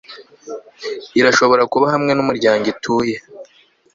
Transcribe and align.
irashobora 1.19 1.63
kuba 1.71 1.85
hamwe 1.93 2.11
numuryango 2.13 2.65
ituye 2.73 3.15